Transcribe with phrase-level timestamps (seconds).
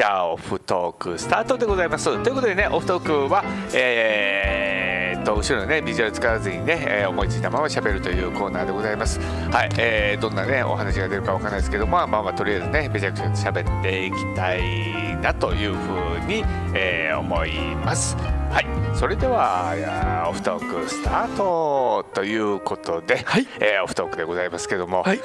[0.00, 2.06] じゃあオフトークスタートでございます。
[2.06, 9.20] ということでねオフトークはえー、っと後ろのねビジュアル使わずにね、えー、思いついたまま喋るというコーナーでございます。
[9.20, 18.16] はい、えー、どんなねお話が出るかわからないですけどまあまあまあとりあえずねめちゃくちゃ喋っていきたいなというふうに、えー、思います。
[18.16, 23.46] はいそれではオフトークスタートということで、はい。
[23.60, 25.20] えー、オフトークでございますけども、はい、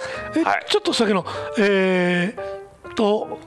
[0.46, 1.26] はい、ちょっと先の、
[1.58, 2.55] えー、
[2.96, 3.40] と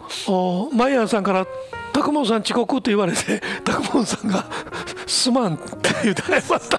[0.73, 1.46] マイヤーさんから
[1.93, 4.45] 「拓門さん遅刻」って言われて拓門さんが
[5.07, 6.79] 「すまん」って言ってました。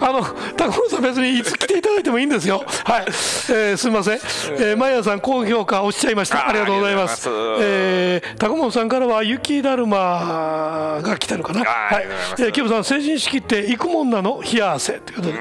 [0.00, 0.22] あの
[0.56, 2.64] 高本さん別にいつ来ていただいてもいいんですよ。
[2.84, 4.14] はい、えー、すみません。
[4.14, 6.48] えー、マイヤーさん高評価おっしゃいました。
[6.48, 7.28] ありがとうございます。
[7.60, 11.64] えー、高本さんからは雪だるまが来てるかな。
[11.64, 12.06] はい。
[12.38, 14.42] えー、キムさん成人式って行くもんなの？
[14.42, 15.38] 冷や汗ということで、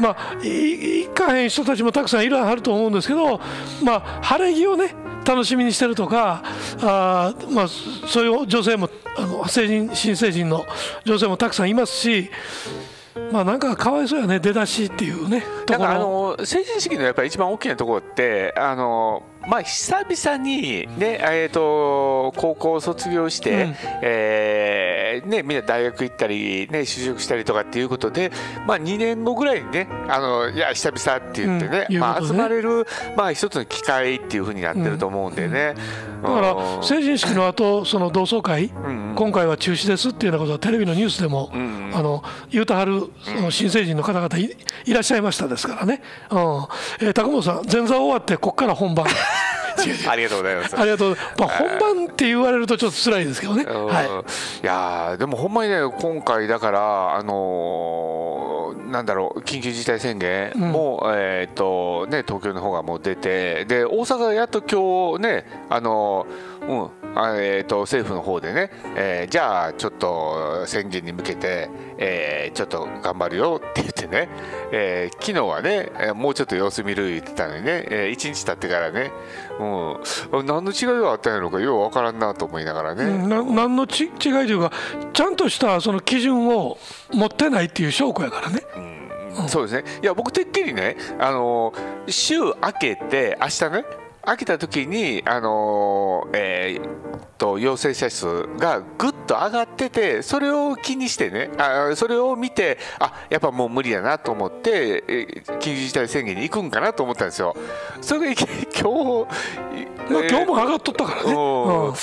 [0.00, 3.40] まあ行かへん人たちもたくさんいらはると思うんですけど、
[3.82, 4.94] まあ晴れ着をね。
[5.26, 6.42] 楽しみにしてるとか
[6.82, 10.66] あ、まあ、そういう女性もあの成人新成人の
[11.06, 12.30] 女性もたくさんいますし
[13.34, 14.38] まあなんかかわいそうやね。
[14.38, 15.42] 出だしっていうね。
[15.66, 28.32] だからあの成人式のやっぱり一番大きなところってあのまあ、久々にね、えーと、高校を卒業して、うん、えー、ね、みんな大学行ったり、ね、就職したりとかっていうことで、
[28.66, 35.74] まあ、2年後ぐらいにねあのいや久々って言ってねうん、まあ、集まれる、まあ、一つの機会っていうふうになってると思うんでね、
[36.16, 44.56] うん、だから成人式の後その同窓会、うんうん、今回は中止ですっていうようなことはテレビのニュースでも、うんうん、あの言うたはるその新成人の方々い
[44.86, 46.38] いらっしゃいましたですからね、うん。
[47.00, 49.06] えー、高本さん前座終わってここから本番
[50.08, 50.78] ありがとうございます。
[50.78, 51.16] ありがとう。
[51.38, 53.64] まあ、本番って言われるとちょっと辛いですけどね。
[53.64, 54.62] はい。
[54.62, 74.28] いやでもほんまにね今回だからあのー、なんだろう緊急事態宣言も、うん、えっ、とね東京の方がもう出てで大阪やっと今日ねあのー、うんえーと、政府の方でね、えー、じゃあちょっと宣言に向けて、えー、ちょっと頑張るよって言ってね、
[74.72, 79.12] えー、昨日はねもうちょっと様子見る言ってたのにね、えー、1日経ってからね、
[80.32, 84.72] うん、何の違いがあったんやろうかようわからんなと思いながらね、うん、な何のち違いというか
[85.12, 86.78] ちゃんとしたその基準を
[87.12, 88.62] 持ってないっていう証拠やからね。
[89.36, 91.72] うん、そうですねいや僕てっきりね、あの
[92.08, 96.88] 週明けて明日ね飽きた時に、あのえー、
[97.36, 105.02] と陽性者数がぐっと上がっててそれを気にしてねあそれを見てあやっぱもう無理だなと思って
[105.58, 107.54] 緊急事態宣言に行くんかなと思ったんですよ。
[108.00, 108.42] それが
[108.78, 109.26] 今日、
[110.10, 111.32] まあ、今日も上がっとったからね。
[111.32, 111.94] うん、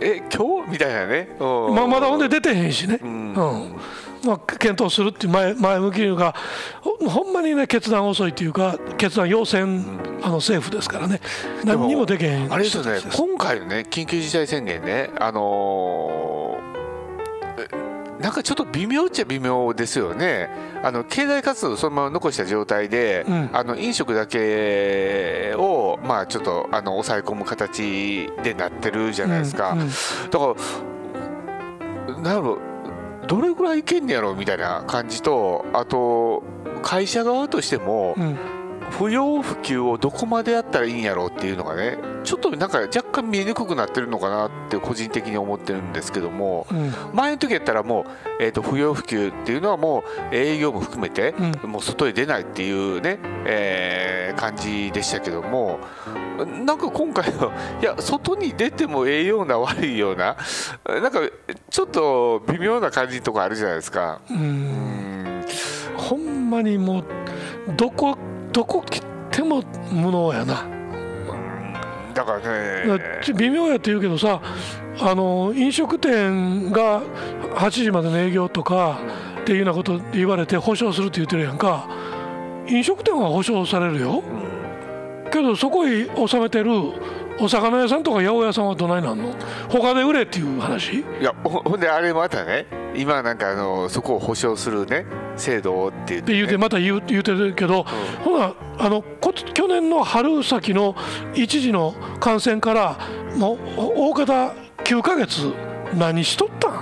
[0.00, 0.70] え今日？
[0.72, 1.28] みたいなね。
[1.38, 2.98] まあ、まだほんで出てへんしね。
[3.02, 3.80] うん、うん
[4.24, 6.34] まあ、検討するっていう前前向きが
[6.82, 9.64] ほんまにね決断遅いというか決断要請、あ
[10.28, 11.20] の政府ですからね。
[11.64, 20.50] 何にもできへんあれですよね今回のね緊急事態宣言ねあのー、なんかちょっと微妙っちゃ微妙ですよね。
[20.82, 29.88] あの経済活動そのまま残した状態で、うん、あの飲食だけをまあちょっとあの抑え込む形でなってるじゃないですか、うんうん、
[30.30, 30.54] だか
[32.06, 32.69] らなんだろう
[33.30, 36.42] どれぐらいいけんねやろみたいな感じとあと
[36.82, 38.36] 会社側としても、うん。
[38.90, 48.04] 不要不急をどこまでやったらいいんやろうっていうのがねちょっとなんか若干見えにくくなってるのかなって個人的に思ってるんですけども、うん、前の時やったらもう、
[48.40, 55.78] えーと、不要不急っていうのはもう営業も含めて、うん、もう外へ出ないっていうね、えー、感じでしたけども
[56.64, 60.36] なんか今回はいや外に出てもええような悪いような
[60.86, 61.20] なんか
[61.70, 64.20] ちょっと微妙な感じとかあるじゃないですか。
[64.30, 65.44] うん
[65.96, 67.04] ほんまにもう
[67.76, 68.16] どこ
[68.52, 70.79] どこ切っても無能やな。
[72.14, 72.38] だから
[72.86, 73.00] ね。
[73.36, 74.40] 微妙やって言うけどさ
[75.00, 77.02] あの飲食店が
[77.54, 78.98] 8時までの営業とか
[79.40, 81.88] っていうようなことで言われて保証するって言ってるやんか。
[82.68, 84.22] 飲食店は保証されるよ、
[85.32, 86.70] けどそこに納めてる
[87.40, 89.34] お魚屋さんとか八百屋さんはどないなんの？
[89.68, 90.96] 他で売れっていう話？
[91.00, 95.06] いやほんであれまたね今なんかあのそこを保証するね
[95.36, 97.84] 制度って言って、ね、言うてまた言う言うてるけど、うん、
[98.24, 99.02] ほなあの
[99.54, 100.94] 去年の春先の
[101.34, 102.98] 一時の感染から
[103.36, 104.54] もう大方
[104.84, 105.52] 9か月
[105.94, 106.72] 何しとったん？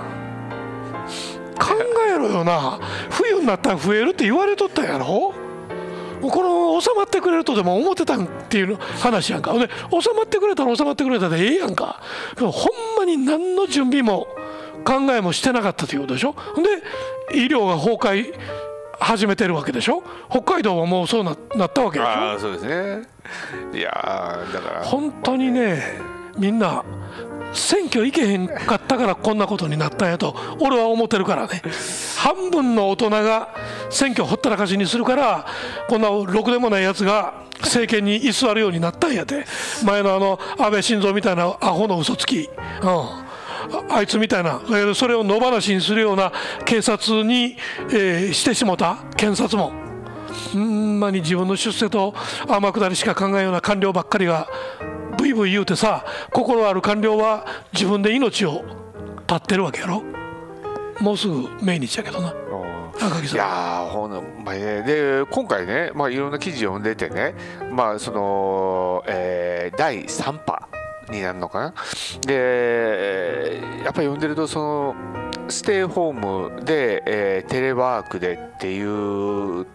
[1.59, 1.75] 考
[2.07, 2.79] えろよな。
[3.09, 5.33] 冬になったら増えるって言われとったやろ？
[6.21, 9.53] この収まってくれるとでも思ってたんっていう話やんか。
[9.53, 12.01] で収まってくれたら収まってくれたでええやんか。
[12.37, 12.51] ほん
[12.97, 14.27] まに何の準備も
[14.85, 16.35] 考えもしてなかったということでしょ。
[17.31, 18.33] で医療が崩壊
[18.99, 20.03] 始めてるわけでしょ。
[20.29, 22.11] 北海道はもうそうななったわけでしょ。
[22.11, 23.07] あそうですね。
[23.73, 23.89] いや
[24.53, 24.83] だから。
[24.83, 26.83] 本当にねみんな
[27.53, 31.61] 選挙行けへんかったからこんなことになったんやと俺は思ってるからね。
[32.17, 33.49] 半分の大人が
[33.89, 35.45] 選挙ほったらかしにするから
[35.87, 39.45] こんなろくでもないやつが政権に居座るようになったんやて。
[39.83, 42.49] 前のあの安倍晋三みたいなアホの嘘つき、
[42.81, 44.61] うん、あいつみたいな。
[44.93, 46.31] それを野放しにするような
[46.65, 47.57] 警察に、
[47.91, 48.97] えー、してしもた。
[49.17, 49.71] 検察も。
[50.53, 52.13] ほんまに自分の出世と
[52.47, 54.47] 天下りしか考えような官僚ばっかりが
[55.29, 58.63] ブイブイ言うてさ心ある官僚は自分で命を
[59.27, 60.03] 絶ってるわけやろ。
[60.99, 62.33] もうすぐ命日やけどな。
[63.31, 64.11] いやほん
[64.43, 67.33] まあね、で今回ね、まあ、いろんな記事読んでてね、
[67.71, 70.67] まあそのえー、第3波
[71.09, 71.73] になるのかな。
[72.25, 74.95] でやっぱり読んでるとその
[75.47, 79.65] ステイホームで、えー、テレワークでっていう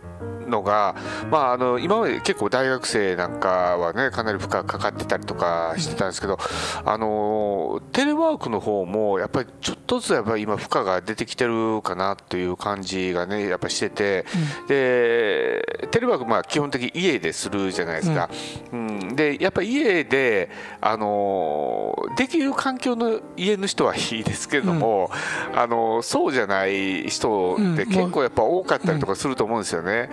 [0.48, 0.94] のが、
[1.30, 6.38] まあ、あの今まで結構大学生なんかはねかなり負荷かかってたりとかしてたんですけど、
[6.84, 14.26] あのテレワークの方もやっぱりちょっとずつやっぱり今負荷が出てきてるかなという感じがねやっぱしてて、
[14.60, 18.28] うん、でテレワークまあ基本的に家でするじゃないですか、
[18.72, 18.83] うん、うん、
[19.14, 20.50] でやっぱり家で
[20.80, 25.10] あのできる環境の家の人はいいですけれども、
[25.52, 30.10] うん、あのそうじゃない人って結構やっぱ多かったりとかすると思うんですよね。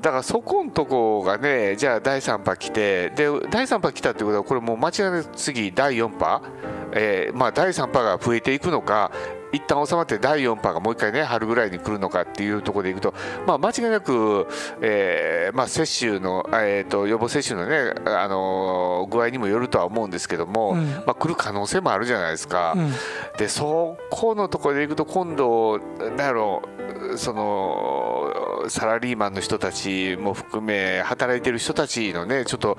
[0.00, 6.42] だからそこんとこがねじゃあ第3波来てで第3波来たってことはこれもう間違いなく次第4波、
[6.92, 9.10] えー、まあ第3波が増えていくのか
[9.52, 13.14] 一旦収まって第4波がもう一回ね春ぐらいに来るのかっていうところでいくと、
[13.46, 14.46] まあ、間違いなく、
[14.80, 22.74] えーまあ、接種の、えーと、予防接種のね、あの具合にもよるとは思うんですけども、うん、まあ、来る可能性もあるじゃないですか。
[22.76, 22.92] うん、
[23.38, 26.62] でそこのところでいくと今度なんやろ
[27.12, 32.76] うそのサラリーマンの人たちも含め働いてる人たちのねちょっと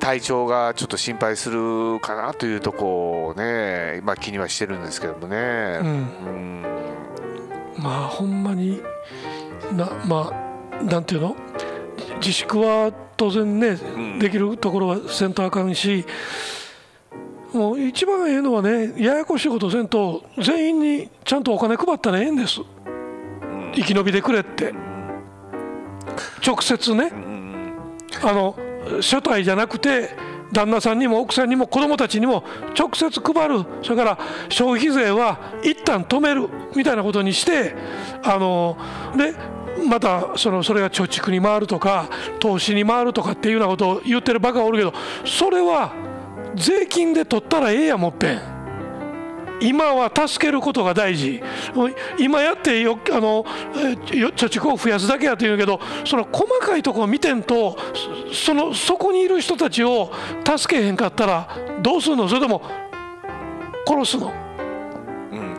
[0.00, 5.78] 体調がちょっと心配するかなというとこをね、まあ、気にはしてるんですけどもね。
[5.80, 6.62] うん、うん。
[7.78, 8.82] まあほんまに
[9.72, 10.32] なま
[10.72, 11.36] あなんていうの？
[12.16, 16.04] 自粛は当然ね、うん、できるところはせんとあかんし
[17.52, 24.74] もう一番ええのはねややこしいことせんと全員にちゃんとお金配ったらええんです、うん、生き延びてくれって。
[26.44, 27.12] 直接ね、
[28.22, 28.56] あの
[29.00, 30.10] 所帯じゃなくて
[30.52, 32.44] 旦那さんにも奥さんにも子どもたちにも
[32.78, 34.18] 直接配るそれから
[34.48, 37.74] 消費税は一旦止めるみたいなことにして
[38.22, 38.76] あの
[39.16, 39.34] で
[39.88, 42.08] またそのそれが貯蓄に回るとか
[42.40, 44.92] 投資に回るとかっていうようなことを言ってるバカおるけど
[45.24, 45.94] それは
[46.56, 48.59] 税金で取ったらええやもっぺん。
[49.60, 51.42] 今は助けることが大事。
[52.18, 57.76] 今やってよあの貯蓄を増やすだけやと言うけどその細かいところを見てんと
[58.32, 60.10] そのそこにいる人たちを
[60.44, 61.48] 助けへんかったら
[61.82, 62.28] どうするの？
[62.28, 62.62] それとも
[63.86, 64.49] 殺すの？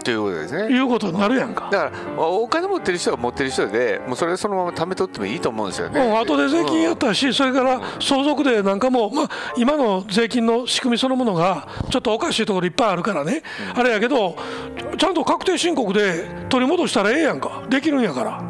[0.03, 0.73] ということですね。
[0.73, 1.69] いうことになるやんか。
[1.71, 6.01] だからお金持ってる人は持ってる人でもうそれそのまま貯めとってもいいと思うんですよね。
[6.01, 13.43] うん、後で税金やったし、それから相続税なんかも、まあ、今の税金の仕組みそのものがちょっとおかしいところいっぱいあるからね、
[13.73, 14.35] うん、あれやけど
[14.97, 18.43] ちゃんと確定申告で取り戻したらええやんかできるんやから。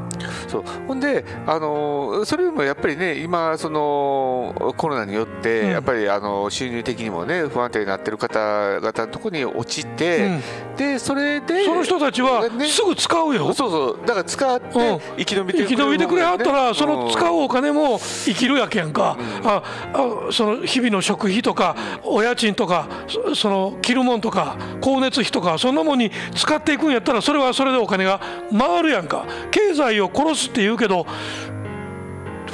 [0.48, 10.42] そうほんで、あのそれよりもやっぱりね今そのコロナによって、やっぱりあの収入的にもね不安定になってる方々のところに落ちて、うん、
[10.82, 14.00] でそれでその人たちはすぐ使うよ、そうそう。
[14.02, 22.88] だから使って生き延びてくれ、ね、生き延びてくれはったらその使うお金も生きるやけやんか、うん、ああその日々の食費とかお家賃とか
[23.36, 28.20] その着るもんとか光熱費とかそんなもんに使っていくんやったらそれはそれでお金が
[28.52, 29.26] 回るやんか。
[29.52, 31.06] 経済を殺すって言うけど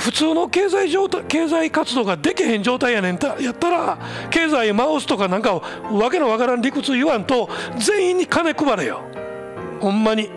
[0.07, 3.97] 普通の経済状態経済活動ができへん状態やねんたやったら
[4.29, 9.01] 経済回すとかなんかわけのわからん理屈言わんと全員に金配れよ。
[9.81, 10.29] ほんまに。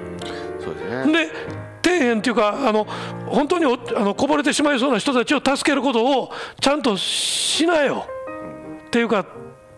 [0.59, 1.31] そうですね、で
[1.85, 2.85] 底辺っていうかあの
[3.27, 8.07] 本当にあのこぼれてしまいそうな人たちを助けることをちゃんとしなよ。
[8.89, 9.25] っていうか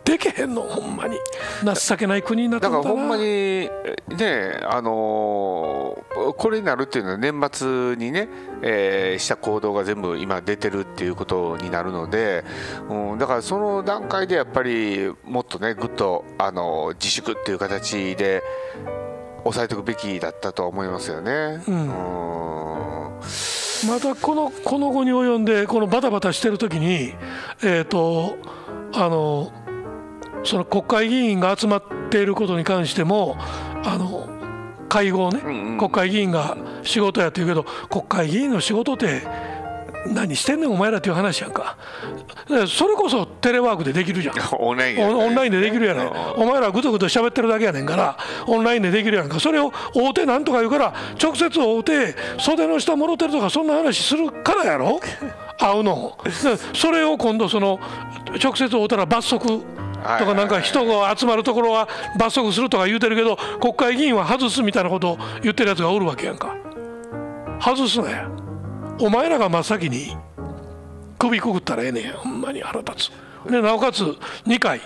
[0.05, 1.17] でけへんのほんまに。
[1.63, 3.69] 情けない国になっただからほんまに
[4.17, 8.29] ねあのー、これになるっていうのは年末にね、
[8.63, 12.45] えー、した行動が全部今出てるっていうことになるので、
[12.89, 18.43] うん、だからその段階でやっぱりもっとねぐっと、あのー、自粛っていう形で
[19.45, 21.63] 抑えておくべきだったと思いますよね。
[21.67, 23.23] うん、うん。
[23.89, 27.15] またこのこの後に及んでこのバタバタしてる時に
[27.63, 28.37] えっ、ー、と
[28.95, 29.53] あの
[30.45, 33.37] その国会議員が集まっていることに関しても
[33.85, 34.29] あの
[34.89, 35.41] 会合ね、
[35.79, 39.23] 国会議員が仕事やって言うけど国会議員の仕事って
[40.07, 41.79] 何してんねんお前らっていう話やんか。
[42.69, 44.35] それこそテレワークでできるじゃん。
[44.59, 46.13] オンラインオンオンラインでできるやねん。
[46.37, 49.41] お前らぐとぐと喋ってるだけやねんからオンラインでできるやんか。
[49.41, 55.01] それを大手なんとか言うから直接会うて袖の下もろてるとかそんな話するからやろ？
[55.59, 56.19] 会うの。
[56.25, 56.31] で
[56.75, 57.79] それを今度その
[58.43, 59.63] 直接会うたら罰則
[60.19, 66.55] とかなんか人が集まるところは罰則するとか言うてるけど国会議員は外すみたいなことを言ってるやつがおるわけやんか。
[67.61, 68.29] 外すなや。
[69.01, 70.17] お前らが真っ先に
[71.19, 73.11] 首くぐったらええねんほんまに腹立
[73.47, 73.51] つ。
[73.51, 74.05] でなおかつ
[74.47, 74.81] 2回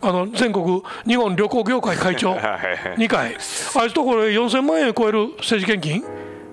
[0.00, 2.34] あの全国日本旅行業界会長。
[2.96, 3.28] 2回
[3.76, 6.04] あいつとこれ4000万円超える政治献金？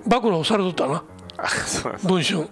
[0.05, 1.03] 暴露されとったな。
[2.03, 2.47] 文春。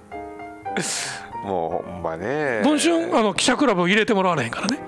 [1.43, 2.61] もうほんまね。
[2.63, 4.79] 文春あの記者クラブ入れてもらわれへんからね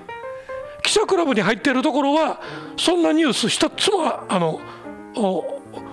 [0.92, 2.38] 記者クラブに入ってるところは
[2.76, 4.60] そんなニュース一つもあの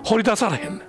[0.03, 0.82] 掘り出されへん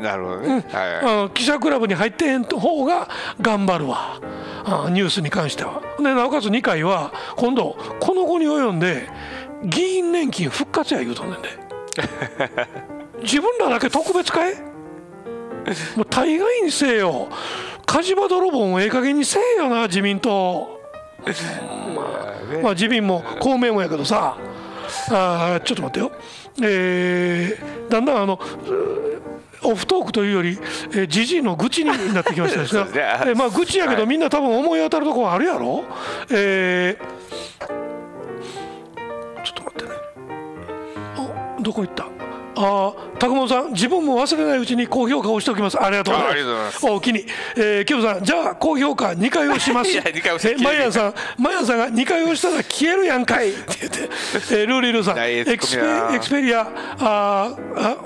[0.00, 0.60] なるほどね、うん。
[0.60, 3.08] はいあの記者クラブに入ってへん方が
[3.40, 4.20] 頑張るわ。
[4.64, 5.82] あニュースに関しては。
[5.98, 9.08] でなおかつ2回は今度この後に及んで
[9.64, 11.48] 議員年金復活や言うとんねんで。
[13.22, 14.54] 自分らだけ特別かい
[15.96, 17.26] もう大概にせえよ。
[17.86, 20.80] 火事場泥棒もええ加減にせえよな自民党
[22.54, 24.36] まあ、まあ、自民も公明もやけどさ。
[25.10, 26.12] あちょっと待ってよ。
[26.62, 28.38] えー、だんだんあの
[29.64, 30.58] オフトークというより
[31.08, 32.86] じじいの愚痴になってきましたですが
[33.26, 35.84] えまあ愚痴やけど、みんな多分思い当たるところあるやろ、
[36.30, 37.72] えー、
[39.42, 39.90] ちょっと待ってね。
[41.58, 42.06] あどこ行った？
[42.56, 45.80] あ拓門さん自分も忘れないうちに高評価をしておきます。
[45.80, 46.86] ありがとうございます。
[46.86, 47.24] おおきに、
[47.56, 49.90] えー、キムさんじゃあ高評価2回押します。
[49.92, 53.50] いや2回押しマイアンさんマイアンさんが2回押したら消えるやんかい。
[53.50, 53.98] って言って、
[54.50, 55.16] えー、ルーリルさん。
[55.18, 55.82] エクスペ
[56.14, 57.96] エクスペリアああ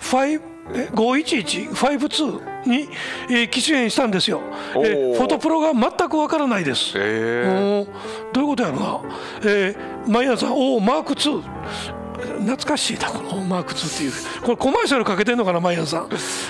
[0.00, 2.88] 5 51152に、
[3.28, 4.40] えー、機種変したんですよ、
[4.76, 7.86] えー、フォトプロが全くわからないです、えー、
[8.32, 9.00] どういうことやろな、
[9.44, 14.12] えー、マイアンさんおおマーク2懐かしいなこのマーク2っていう。
[14.42, 16.08] これコマーシャルかけてんのかなマイアンさん、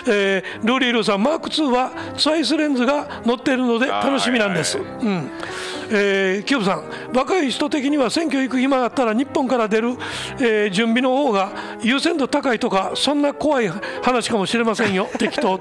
[0.09, 5.31] えー、ルーリールさんマーク2はツアイスレンズが載ってるので楽しみなんです、うん。
[5.91, 9.91] えー、キューブさん若い人的には選挙行く暇があったら日本から出る、
[10.39, 11.53] えー、準備の方が
[11.83, 13.69] 優先度高いとかそんな怖い
[14.03, 15.09] 話かもしれませんよ。
[15.19, 15.61] 適当。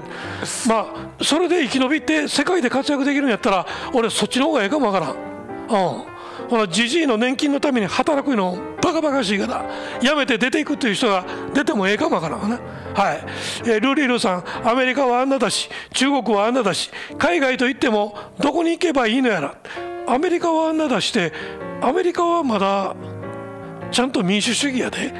[0.68, 0.76] ま
[1.20, 5.10] あそれで生き延びて世界で活躍できるんやったら俺そっちの方がええかもわからん。
[5.10, 6.11] うん
[6.52, 9.64] このじじいの年金のために働くのバカバカしいから
[10.02, 12.60] やめて出ていくという人が出てもええかもわからんわな。
[12.92, 13.24] はい、
[13.64, 19.56] えー、ルーリールさんアメリカはあんなだし中国はあんなだし海外といってもどこに行けばいいのやら。
[20.06, 21.32] アメリカはあんなだして
[21.80, 22.94] アメリカはまだ
[23.90, 25.10] ちゃんと民主主義やで。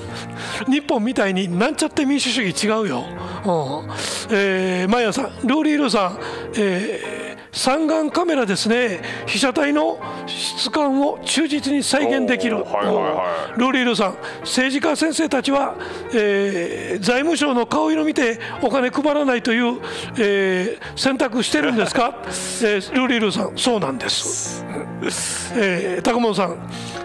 [0.68, 3.04] 日本みたいになんちゃって民主主義違うよ、
[3.46, 3.90] うん。
[4.30, 6.18] えー、マヤさんルーリールさん、
[6.54, 7.15] えー
[7.56, 9.00] 三眼カメラですね。
[9.24, 15.74] 被写体の質感を忠実に再現できる、はいはいはい、ルーリールさん政治家先生たちは、
[16.12, 19.80] えー、財務省の顔色見てお金配らないという、
[20.18, 24.62] えー、選択してるんですか、 えー、ルーリールさんそうなんです、
[25.56, 26.56] えー、さん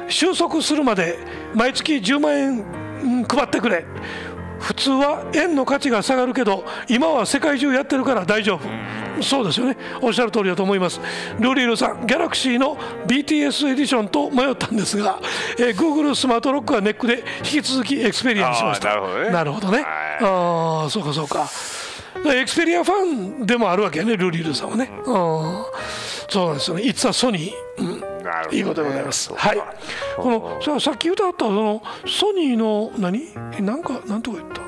[0.10, 1.18] 収束するまで
[1.54, 3.86] 毎月10万円配ってくれ
[4.62, 8.62] 普通は円の価値が下がるけど今は世界中やってるから大丈夫。
[9.22, 9.78] そうですよね。
[10.02, 11.00] おっしゃる通りだと思います。
[11.40, 12.78] ルリールさんギャラクシーの
[13.08, 15.20] BTS エディションと迷ったんですが、
[15.60, 19.00] えー、Google スマートロックはネックで引き続きエクスペリアにしました。
[19.32, 19.80] なるほどね。
[19.80, 19.86] ね。
[20.22, 21.50] ああそうかそうか。
[22.26, 24.92] エクスペリアファンでもあるわけやねルリールさんはね。
[24.92, 25.66] うん。
[26.30, 26.84] そうなんですよね。
[26.84, 27.71] いつはソニー、うん
[28.52, 29.34] いいことでございます。
[29.34, 29.58] はい。
[30.18, 33.34] このささっき歌ったそのソニーの何？
[33.62, 34.62] なんかなんとか言った？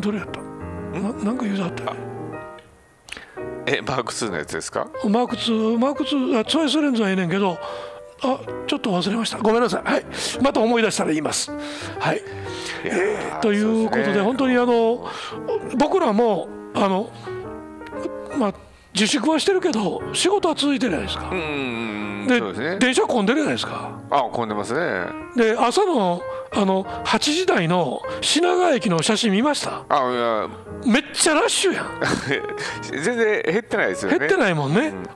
[0.00, 0.40] どれやった？
[0.40, 1.94] ななんか言うたった
[3.66, 4.88] えマーク2のやつですか？
[5.08, 7.58] マーク2マーク2あツアイスレンズはええねんけど。
[8.24, 8.38] あ
[8.68, 10.04] ちょっと忘れましたごめんなさいはい
[10.40, 11.50] また思い出したら言います
[11.98, 12.22] はい、
[12.84, 15.08] えー、ということで本当にあの
[15.76, 17.10] 僕らもあの
[18.38, 18.54] まあ
[18.94, 21.30] 自粛はしてるけど仕事は続いてるじゃないですか？
[22.60, 23.98] で、ね、電車混んでるじゃないですか？
[24.10, 25.06] あ混んでますね。
[25.36, 26.20] で朝の
[26.54, 29.84] あの8時台の品川駅の写真見ました？
[29.88, 30.48] あいや。
[30.84, 31.86] めっちゃラッシュやん。
[32.82, 34.18] 全然減ってないですよね。
[34.18, 35.06] 減ってないもんね、うん、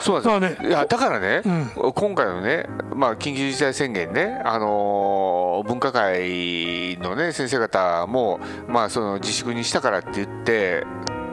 [0.00, 1.48] そうなんです、ね、いやだからね、う
[1.88, 8.38] ん、今回のね、まあ、緊急事態宣言ね、あのー、分科会のね先生方も、
[8.68, 10.84] まあ、その自粛にしたからって言って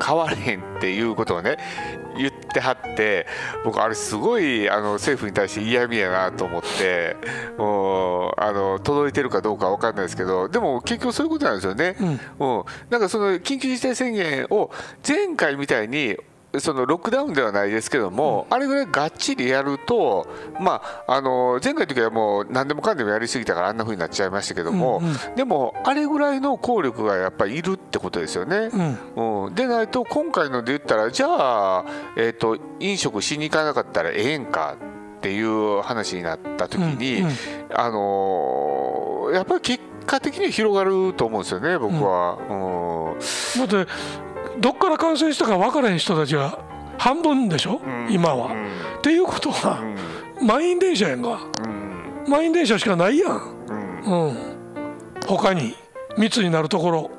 [0.03, 1.57] 変われへんっていうことをね
[2.17, 3.27] 言ってはって
[3.63, 7.15] 僕あれすごいあの政府に対して嫌味やなと思って
[7.57, 11.95] もうあの届いてるかどうか分かんないですけどでも結局そういうことなんですよね。
[11.99, 14.71] うん、うん、なんかその緊急事態宣言を
[15.07, 16.17] 前回みたいに
[16.57, 20.27] そのロックダウンではないですけども、うん、あれぐらいがっちりやると、
[20.59, 28.69] まあ、あの前回の時はもう何でもかんでもやりすぎたからあんなふうになっちゃいましたけども、うんうん、でもあれぐらいの効力がやっぱりいるってことですよね。
[29.15, 34.77] うん、うん、でないと今回ので言ったらじゃあ、えーと、飲食しに行かなかったらええんか
[35.17, 37.33] っていう話になった時に、うんうん、
[37.75, 42.37] あのー、やっぱり結果的には広がると思うんですよね僕は。
[42.49, 43.91] うん、だって
[44.59, 46.59] どっから感染したか分からへん人たちが
[46.97, 48.67] 半分でしょ、うん、今は、うん。
[48.97, 49.79] っていうことは、
[50.39, 51.39] うん、満員電車やんか、
[52.27, 53.41] 満員電車しかないやん、
[54.05, 54.37] うん。
[55.25, 55.75] 他に
[56.17, 57.11] 密になるところ。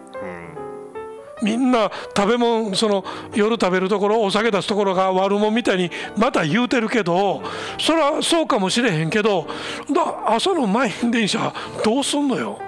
[1.43, 3.03] みんな食べ物その
[3.35, 7.43] 夜食べるところお酒出すところが悪者みたいにまた言うてるけど
[7.79, 9.47] それはそうかもしれへんけど
[9.91, 12.59] だ朝の満員電車どうすんのよ？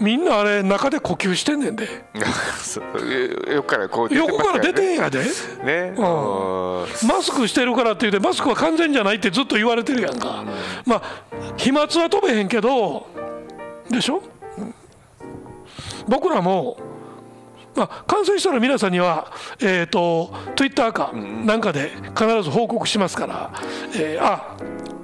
[0.00, 1.86] みんなあれ中で呼吸してんねんで。
[3.54, 5.18] 横からこう、ね、横から出てんやで、
[5.64, 5.94] ね。
[5.96, 10.44] うん、マスクしてるからって言うてマスクは完全じゃないってずっと言われてるやんか、
[10.86, 11.02] まあ
[11.56, 13.06] 飛沫は飛べへんけど
[13.90, 14.22] でしょ、
[14.58, 14.74] うん、
[16.08, 16.76] 僕らも
[17.74, 23.52] まあ、感染したら皆さんには、えーと、ツイッターかなんかで必ず報告しますから、
[23.94, 24.56] えー、あ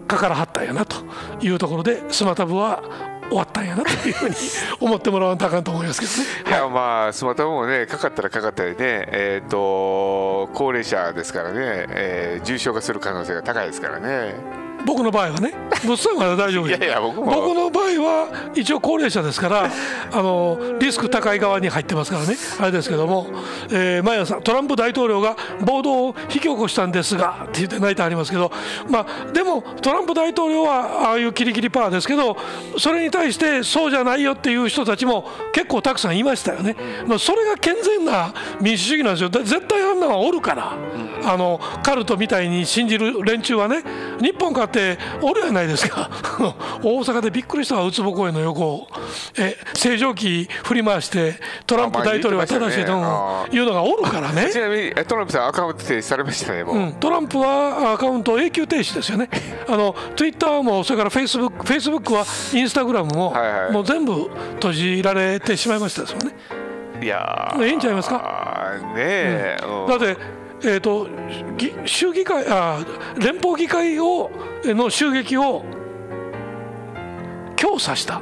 [0.06, 0.96] かからはったんやなと
[1.40, 2.82] いうところでスマタブは
[3.28, 4.34] 終わったんやなというふうに
[4.80, 6.58] 思ってもらわんとあかんと思いますけどね。
[6.58, 14.66] いやまあスマタもねかかったらかかったりねえっ、ー、と高齢者ですからね、えー、重症化する可能性が高いですからね。
[14.84, 15.52] 僕の場合はね
[15.84, 19.70] 物産は大丈夫いやいや僕も僕の場合は一応高齢者ですから
[20.12, 22.36] あのリスク高い側に入ってますからね。
[22.60, 23.28] あれですけども、
[23.70, 28.50] えー、毎朝トランプ大統領が暴動を引き起こしたんですがって言って泣いてありますけど
[28.88, 32.36] まあでもトランプ大統領はああいうキリキリパワーですけど
[32.78, 36.76] それに対してそうじゃないよっていう人たちも結構たくさんいましたよね、
[37.06, 39.28] まあ、それが健全な民主主義なんですよ。
[39.28, 40.72] 絶対あんなのはおるから、
[41.24, 43.82] あのカルトみたいに信じる連中はね
[44.20, 46.10] 日本かっておるやないですか。
[46.82, 48.86] 大阪でびっくりしたわウツボ公園の横
[49.38, 51.34] え正常期振り回して
[51.66, 52.90] トランプ大統領は正しいと
[53.52, 54.50] いうのがおるからね。
[54.52, 56.78] ちなみにトランプさんアカウント停止されましたねう。
[56.78, 59.28] ん、トランプはアカウント永久停止ですよね。
[59.68, 66.34] あのツイッターもそれからフェイスブックフェイスブックはインスタグラムも、はいはい、もう全部閉じられてしまいましたですもんね。
[67.02, 68.72] いやいいんちゃいますか？
[68.94, 70.16] ね、うん、だって
[70.62, 71.06] えーと、
[71.84, 72.78] 州議会あ
[73.18, 74.30] 連邦議会を
[74.64, 75.62] の襲撃を
[77.56, 78.20] 強さした。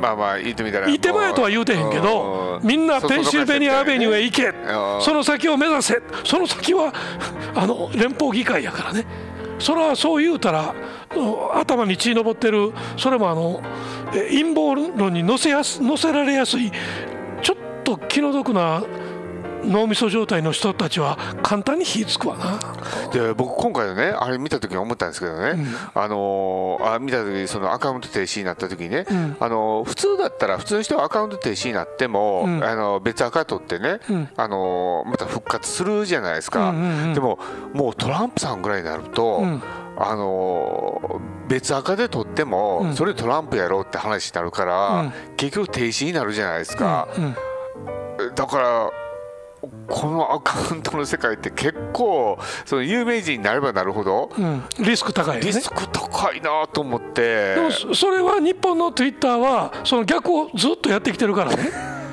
[0.00, 4.52] まあまあ言ってみたらいてまえとは言うてへんけどみんなペンシルベニアアベニューへ行け。
[5.00, 6.02] その先を目指せ。
[6.24, 6.92] その先は
[7.54, 9.06] あの連邦議会やからね。
[9.58, 10.74] それはそう言うたら
[11.54, 12.72] 頭に血のぼってる。
[12.98, 13.62] それもあの
[14.12, 16.70] 陰謀論に乗せやす乗せられやすい
[17.42, 18.82] ちょっと気の毒な
[19.64, 22.58] 脳みそ状態の人たちは簡単に火つくわな。
[23.12, 34.00] で僕今回のねあれ見た時に思ったんですけどね、うん、あのあ見た時そのアカウント停止になった時にね、うん、あの普通だったら普通の人はアカウント停止になっても、うん、あの別アカ取ってね、
[34.36, 37.38] あのまた復活するじゃないですか、うんうんうん、でも
[37.72, 39.42] もうトランプさんぐらいになると、
[39.96, 47.08] あの別赤で取っても、それトランプやろうって話になるから、結局停止になるじゃないですか、
[48.34, 48.90] だから
[49.88, 57.54] このアカウントの世界って結構その有名人になればなるほど、うん、リスク高い、ね、リスク高いなと思って。
[57.54, 62.03] でもそれは日本のツイッターはその逆をずっとやってきてるからね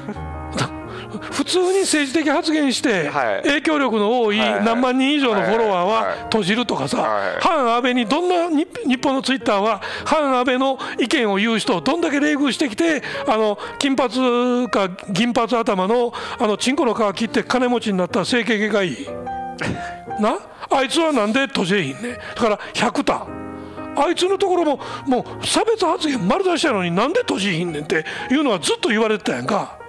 [1.42, 3.10] 普通に政治的発言して
[3.44, 19.08] 影響力の多い何万人以上のフォロワーは閉じるとかさ反安倍にどんな日本のツイッターは反安倍の意見を言う人をどんだけ冷遇してきてあの金髪か銀髪頭のあのチンコの皮切って金持ちになった整形外科医。
[20.22, 20.38] な？
[20.70, 23.26] あいつはなんで閉じへんねだから100田。
[23.96, 29.81] あいつのところももう差別発言丸出しやのになんで閉じひんねんっていうのはずっと言われてたやんか。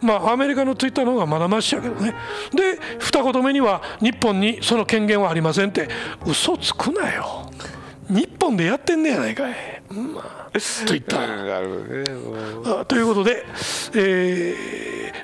[0.00, 2.14] まあ、アメリカのツイッターの方がまだましやけどね。
[2.52, 5.88] で二言目には日本にその権限はありませんって。
[6.26, 7.50] 嘘つくなよ。
[8.08, 9.54] 日本でやってんねやないかい、
[9.90, 13.44] まあ、ツイッター、ね、ということで、
[13.94, 14.54] え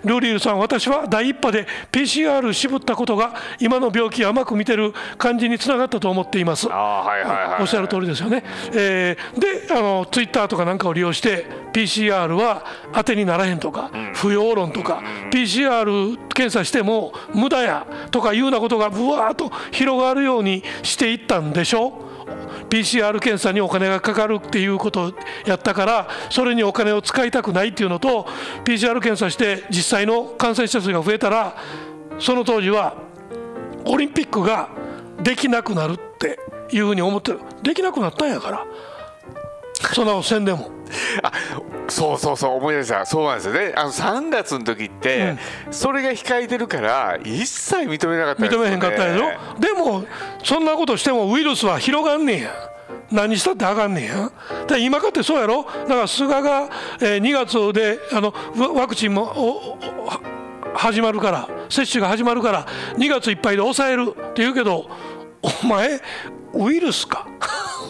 [0.02, 6.66] ー、ルーリールさん私は第一波で PCR 渋ったことが今の病気甘く見てる感じにつながったと思っています。
[6.66, 6.70] お
[7.64, 8.42] っしゃる通りですよね、
[8.74, 21.92] えー、であのツイッターとかなんかを利用して PCR は当てにならへんとか、不要論とか、PCR 検査しても無駄やとかいうようなことがぶわーっと広がるようにしていったんでしょ
[22.68, 25.12] ？PCR 検査にお金がかかるっていうことを
[25.46, 28.26] やったからそれにお金を使いたくないっていうのと
[28.64, 31.56] PCR 検査して実際の感染者数が増えたら
[32.18, 32.96] その当時は
[33.84, 34.70] オリンピックが
[35.22, 36.38] できなくなるって
[36.72, 37.40] いうふうに思ってる。
[37.62, 38.66] できなくなったんやから
[39.92, 40.70] そんな宣伝も。
[41.22, 41.32] あ
[41.88, 43.06] そうそうそう思い出した。
[43.06, 43.72] そうなんですよね。
[43.76, 50.04] あの3月の時って、うん、それが控えてるから一切認めなかった、ね、認めへんかったやろでも
[50.44, 52.50] そんなことしてもウイルスは広がんねんや。
[53.10, 54.30] 何したってあかんねんや。
[54.66, 55.64] だ今かってそうやろ？
[55.64, 56.68] だから菅が、
[57.00, 58.34] えー、2月であの
[58.74, 59.78] ワクチンも
[60.74, 62.66] 始まるから接種が始まるから
[62.96, 64.88] 2月いっぱいで抑えるって言うけど
[65.42, 66.00] お前
[66.54, 67.26] ウイルスか？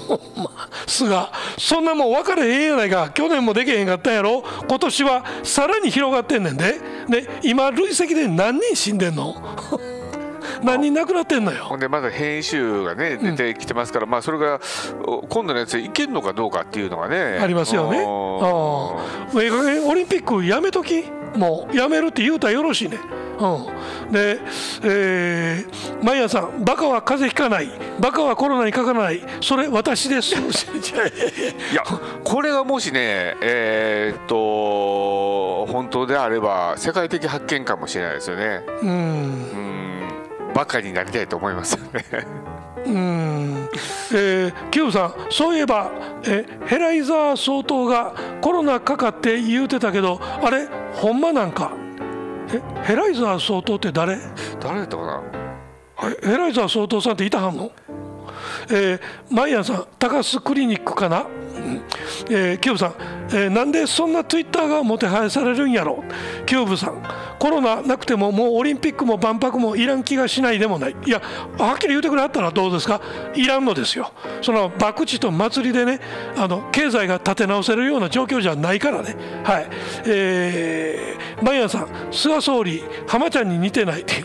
[0.09, 0.51] ほんま
[0.87, 3.11] すがそんなもん分かれへんやないか。
[3.11, 4.43] 去年もできへんかったんやろ。
[4.69, 6.81] 今年はさらに広がってんねんで。
[7.09, 9.35] で今累積で何人死んでんの？
[10.63, 11.65] 何人亡くなってんのよ。
[11.65, 14.61] ほんでまだ変異種がね出てきてますから、うん、まあそれが
[15.29, 17.39] 今度のやついけるのかどうかっていうのがね。
[17.41, 18.05] ありますよね。
[18.05, 18.97] オ
[19.35, 21.05] リンピックやめとき？
[21.37, 21.77] もう。
[21.77, 22.99] やめるって言うたらよろしいね。
[23.39, 24.39] うん、で、
[24.85, 27.69] えー、マイヤさん、バカは風邪ひかない、
[27.99, 30.35] バカはコロナにかからない、それ、私です。
[30.37, 30.39] い
[31.75, 31.83] や、
[32.23, 38.63] これがもしね、えー、っと、本当であれば、世界的発見かもしれないですよね。
[38.83, 38.91] うん。
[38.91, 40.53] うん。
[40.55, 42.05] バカになりたいと思いますよね。
[42.85, 43.69] うん、
[44.13, 45.91] えー、キューブさん、そういえば、
[46.27, 51.73] えヘライザー総統がコロナかかって言うてたけど、あれ、ほんまなんか。
[52.53, 54.19] えヘライザー総統って誰？
[54.61, 55.23] 誰だったかな？
[56.23, 57.71] ヘライザー総統さんっていたはんの？
[58.71, 59.01] えー、
[59.31, 61.27] マイアンさん高須クリニックかな、
[62.31, 62.95] えー、キューブさん、
[63.29, 66.03] えー、なんでそんなツイッターがもてはやされるんやろ
[66.47, 67.03] キューブさん
[67.39, 70.97] コロナなくてももうオリンピックも万博もいらん気がしないでもない。
[71.05, 71.21] いや
[71.59, 73.01] はっきり言うてくれはったらどうですか？
[73.35, 74.13] いらんのですよ。
[74.43, 75.99] その博打と祭りでね
[76.37, 79.17] あの経済が立て直せるような状況じゃないからね。
[79.43, 79.67] はい。
[80.07, 84.23] えー、マイアンさん菅総理浜ちゃんに似てないって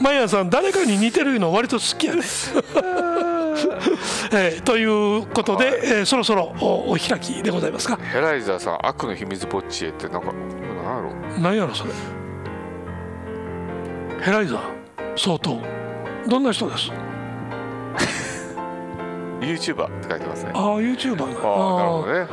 [0.00, 2.22] マイアンさん誰かに似てるの割と好きやね。
[4.32, 7.96] えー、ということで、えー、そろそろお開きでございますか？
[7.96, 11.12] ヘライザーさん悪の秘密ぼっちへってなんか何やろ？
[11.40, 11.92] 何やろそれ？
[14.22, 14.60] ヘライザー
[15.16, 15.58] 相当
[16.28, 16.90] どんな人です？
[19.42, 20.52] YouTuber って書いてますね。
[20.54, 22.18] ああ YouTuber ああなるほどね。
[22.20, 22.28] はい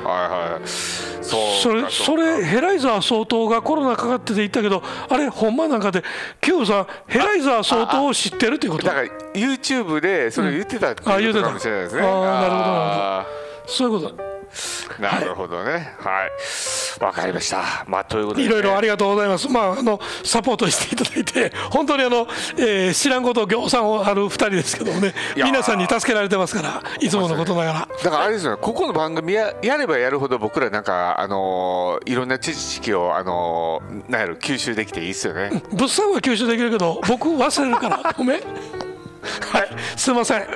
[0.53, 0.67] はい。
[0.67, 6.03] それそれヘライザー総統がコロナかかってて言ったけどあれほんまなんかで
[6.41, 8.87] キューブさんヘライザー総統を知ってるっていうこと？
[8.87, 13.29] だから YouTube でそれ言ってたっていうことかもしれないですね、うん、ああなるほどなるほ
[13.67, 13.69] ど。
[13.69, 14.28] そういうこと
[14.99, 15.93] なるほどね。
[15.99, 17.03] はい。
[17.03, 17.85] わ、かりました。
[17.87, 19.47] まあ、ということで、ね、いろいろありがとうございます。
[19.49, 27.87] まあ、あの、サポートしていただいて、本当にあの、えー、知らんこと行さんある二人ですけどもね、皆さんに助けられてますから、いつものことながら。
[28.03, 35.63] だからあれですよね、ここの番組ややればやるほど僕らなんか、あのー、いろんな知識を、あのー、なんやろ、吸収できていいですよね。
[35.71, 38.88] 物産は吸収できるけど、僕忘れるから、ごめん。
[39.21, 40.39] はい、すみません。
[40.39, 40.49] はい、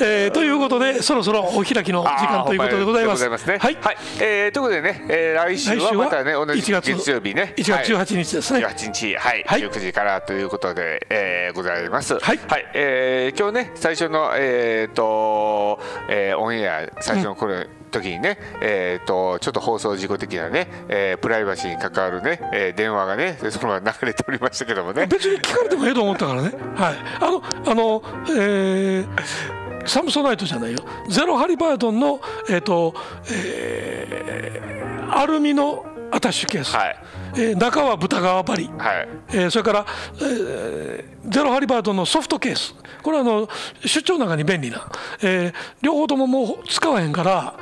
[0.00, 3.28] えー、ということで、そろそろお開きの時間ということでございます。
[3.28, 8.64] ますね、はい、はい、えー、ということでね、えー、来週はまたね、同じ月曜日ね、1月18日ですね。
[8.64, 12.18] はい、18日、はい、はい、19時からということで、えー、ございます。
[12.18, 25.06] はい、はい、えー、今日ね、最初の、えっ、ー、と、えー、オンエア、最初の頃、うん時にね、えーと、ちょっと放送事故的なね、えー、プライバシーに関わるね、えー、電話がねそのまま流れておりましたけどもね。
[25.06, 26.52] 別に聞かれてもええと思ったからね。
[26.74, 26.94] はい。
[27.20, 30.78] あのあのえーサムソナイトじゃないよ。
[31.10, 32.94] ゼロハリバードンの、えーと
[33.30, 36.96] えー、アルミのアタッシュケース、はい。
[37.36, 39.08] えー、中は豚革張り、はい。
[39.28, 39.86] えー、それから、
[40.20, 42.74] えー、ゼロハリバードンのソフトケース。
[43.02, 43.48] これはあの
[43.84, 44.86] 出張なんかに便利な、
[45.22, 47.54] えー、両方とももう使わへんから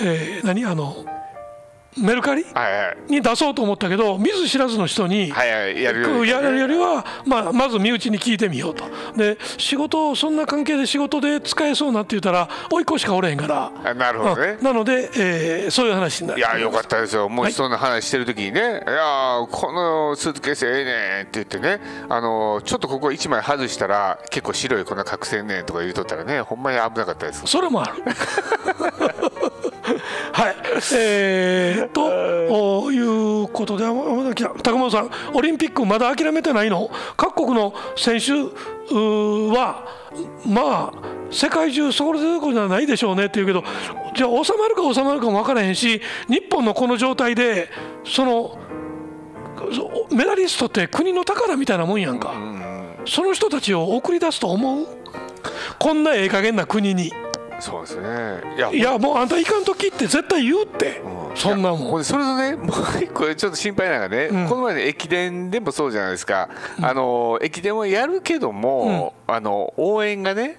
[0.00, 0.64] えー、何？
[0.64, 1.04] あの
[1.98, 2.44] メルカリ、
[3.08, 8.84] に出そうと思ったけど見ず知らずの人にやるよりは、まあ、まず身内に聞いてみようと。
[9.14, 13.94] で仕事そんな関係で仕事で使えそうなって言ったら甥っ子しかおれへんから。
[13.94, 16.40] なるほどね、なので、えー、そういう話になる。
[16.40, 17.28] いやよかったですよ。
[17.28, 18.74] もしそんな話してる時にね、はい、い
[19.42, 21.78] やこのスーツケースええねんって言ってね
[22.08, 27.42] あのちょっとここ1枚外したら結構白い粉隠せんねんとか言うとったらねほんまに危なかったです。
[27.46, 28.02] それもある
[30.32, 30.56] はい。
[30.94, 32.98] えー、とい
[33.44, 36.90] うことで高本さんオリンピックまだ諦めてないの？
[37.16, 39.84] 各国の選手は
[40.46, 40.98] まあ
[41.30, 43.64] 世界中それどころじゃないでしょうねって言うけど
[44.14, 47.68] じゃあ収まるか収まるかも分からへんし日本のこの状態で
[48.04, 48.58] その
[50.10, 52.34] メダリストって国の宝みたいなもんやんか、
[53.06, 54.86] その人たちを送り出すと思う？
[55.78, 57.12] こんなええ加減な国に。
[57.62, 58.40] そうですね。
[58.56, 58.70] いや。
[58.72, 62.04] いやもうあんたいかん時って絶対言うって、うん、そんなもん。
[62.04, 66.48] それとね もう一個ちょっと心配なのがね、うん、この前の駅伝でもそうじゃないですか、
[66.78, 70.58] うん、あの駅伝はやるけども、あの応援がね、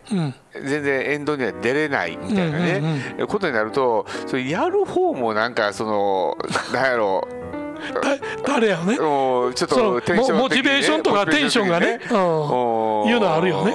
[0.54, 2.82] 全然沿道には出れないみたいなね、
[3.28, 6.38] ことになるとそれやる方もなんかその
[6.74, 7.43] なんやろう
[8.46, 8.96] 誰やね？
[8.96, 13.74] ちょっとテンション、ね、モチベーションとかテンションがね、うん、いうのはあるよね。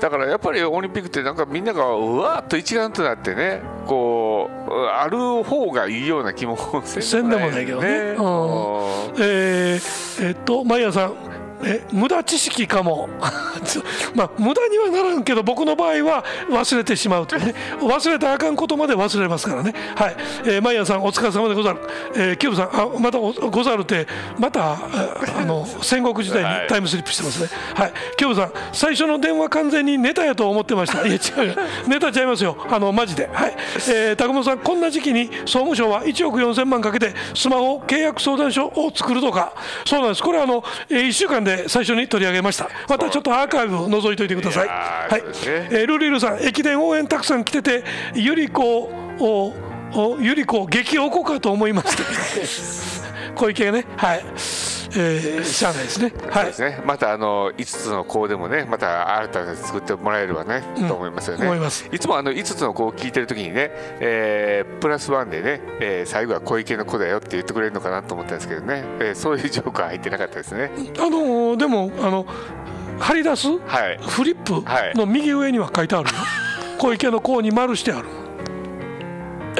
[0.00, 7.94] だからやっぱりオリンピックってなんかみんながうわっと一丸となってねこうある方がいいような気もせんでもないけどね、うん、
[9.18, 11.14] えー、えー、っとマイヤさん
[11.64, 13.08] え無駄知識かも。
[14.14, 17.36] まあ無駄にはならんけど僕の場合は忘れてしまうと。
[17.36, 19.74] いうね忘れたらあかんことまで忘れますからね。
[19.94, 21.80] はい、えー、マイヤーさんお疲れ様でござる、
[22.14, 24.06] えー、キューブさんあまたござるって
[24.38, 27.48] またあの 戦国時代にタイムスリップしてますね。
[27.74, 31.04] はい、キューブさん最初の電話完全にネタやと思ってました。
[31.06, 31.56] いや違う。
[31.88, 32.56] ネタちゃいますよ。
[32.70, 33.28] あのマジで。
[33.32, 33.54] はい、
[33.88, 39.52] えー、高本さんこんな時期に総務省は1億4000万かけてスマホ契約相談所を作るとか。
[39.84, 40.22] そうなんです。
[40.22, 42.68] これはあの、えー、1週間でで最初に取り上げました。
[42.88, 44.68] またちょっとアーカイブを覗いといてください。
[44.68, 45.28] はい、ね。
[45.70, 47.84] えー、ルリルさん駅伝応援たくさん来てて
[48.14, 49.54] ゆり子を
[50.20, 52.02] ゆり子激おこかと思いまして。
[53.34, 53.86] 小池がね。
[53.96, 54.24] はい
[54.96, 56.12] えー、しゃあないですね。
[56.30, 56.46] はい。
[56.46, 56.82] ですね。
[56.84, 61.46] またあの五つの子でもね、また新たに作ってもらえればね、うん、と思いますよね。
[61.46, 61.88] 思います。
[61.92, 70.70] いつもあの五つの子を聞いてるときにね、えー、プラスワンでね、えー、最後は小池の子だよって言ってくれるのかなと思ったんですけどね、えー、そういうジョークは入ってなかったですね。
[70.98, 72.26] あのー、でもあの
[72.98, 74.62] 貼り出す、はい、フリップ
[74.98, 76.16] の右上には書いてあるよ。
[76.78, 78.19] 小池の子に丸してある。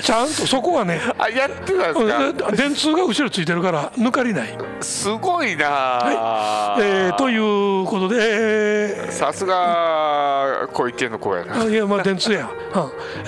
[0.01, 2.53] ちゃんとそこはねあやってたんですか？
[2.53, 4.57] 電通が後ろついてるから抜かりない。
[4.81, 11.65] すごいなはい、えー、ということでさすが小池の子やな。
[11.65, 12.79] いやまあ電通や、 う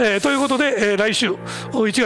[0.00, 0.04] ん。
[0.04, 1.38] えー、ということで、えー、来週1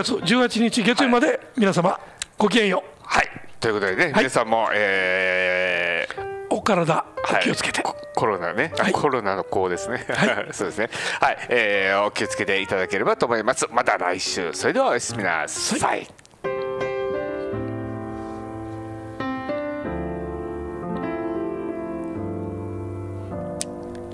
[0.02, 1.98] 月18日月曜日まで皆様、
[2.38, 2.90] ごきげんよう。
[3.04, 3.28] はい。
[3.60, 6.25] ということでね、はい、皆さんも、えー、お
[6.66, 10.90] 体お気をつけて、はい、コロナね、はい、コロナの子ですね、はい、 そうですね。
[11.20, 13.66] はい、えー、お気をつけていただければと思います。
[13.70, 14.52] また来週。
[14.52, 16.06] それではおやすみなさい、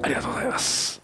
[0.03, 1.02] ありがとうございます